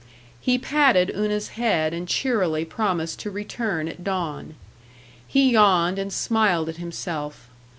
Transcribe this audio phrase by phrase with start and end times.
[0.39, 4.55] He patted Una's head and cheerily promised to return at dawn.
[5.27, 7.47] He yawned and smiled at himself.